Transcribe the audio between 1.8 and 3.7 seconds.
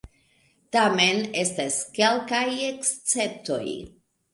kelkaj esceptoj.